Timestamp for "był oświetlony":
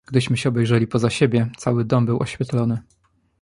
2.05-2.81